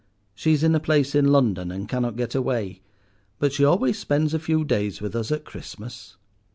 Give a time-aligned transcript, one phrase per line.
[0.33, 2.81] She is in a place in London, and cannot get away.
[3.37, 6.17] But she always spends a few days with us at Christmas."